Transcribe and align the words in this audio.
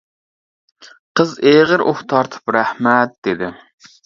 قىز 1.21 1.35
ئېغىر 1.51 1.83
ئۇھ 1.85 2.01
تارتىپ 2.15 2.53
«رەھمەت» 2.57 3.15
دېدى. 3.31 3.53